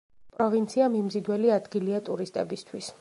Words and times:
პროვინცია 0.37 0.87
მიმზიდველი 0.93 1.53
ადგილია 1.59 2.01
ტურისტებისთვის. 2.09 2.91